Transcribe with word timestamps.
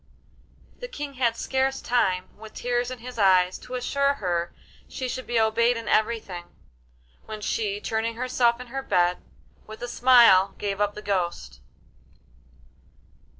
The 0.79 0.87
King 0.87 1.13
had 1.13 1.37
scarce 1.37 1.79
time, 1.79 2.23
with 2.35 2.55
tears 2.55 2.89
in 2.89 2.97
his 2.97 3.19
eyes, 3.19 3.59
to 3.59 3.75
assure 3.75 4.15
her 4.15 4.51
she 4.87 5.07
should 5.07 5.27
be 5.27 5.39
obeyed 5.39 5.77
in 5.77 5.87
everything, 5.87 6.45
when 7.27 7.39
she, 7.39 7.79
turning 7.79 8.15
herself 8.15 8.59
in 8.59 8.65
her 8.73 8.81
bed, 8.81 9.19
with 9.67 9.83
a 9.83 9.87
smile 9.87 10.55
gave 10.57 10.81
up 10.81 10.95
the 10.95 11.03
ghost. 11.03 11.61